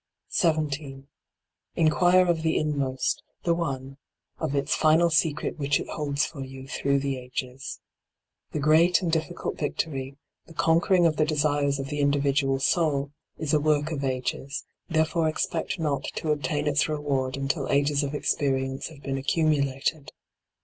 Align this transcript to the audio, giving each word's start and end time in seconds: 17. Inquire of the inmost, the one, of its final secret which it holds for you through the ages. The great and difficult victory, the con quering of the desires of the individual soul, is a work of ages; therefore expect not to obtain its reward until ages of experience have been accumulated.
17. 0.29 1.07
Inquire 1.75 2.25
of 2.25 2.41
the 2.41 2.57
inmost, 2.57 3.21
the 3.43 3.53
one, 3.53 3.97
of 4.39 4.55
its 4.55 4.73
final 4.73 5.11
secret 5.11 5.59
which 5.59 5.79
it 5.79 5.87
holds 5.89 6.25
for 6.25 6.43
you 6.43 6.67
through 6.67 6.97
the 6.97 7.19
ages. 7.19 7.79
The 8.51 8.57
great 8.57 9.03
and 9.03 9.11
difficult 9.11 9.59
victory, 9.59 10.17
the 10.47 10.55
con 10.55 10.81
quering 10.81 11.05
of 11.05 11.17
the 11.17 11.25
desires 11.27 11.77
of 11.77 11.89
the 11.89 11.99
individual 11.99 12.59
soul, 12.59 13.11
is 13.37 13.53
a 13.53 13.59
work 13.59 13.91
of 13.91 14.03
ages; 14.03 14.65
therefore 14.89 15.29
expect 15.29 15.77
not 15.77 16.05
to 16.15 16.31
obtain 16.31 16.65
its 16.65 16.89
reward 16.89 17.37
until 17.37 17.69
ages 17.69 18.01
of 18.01 18.15
experience 18.15 18.87
have 18.87 19.03
been 19.03 19.19
accumulated. 19.19 20.11